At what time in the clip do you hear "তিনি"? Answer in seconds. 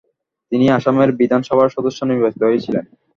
0.51-0.65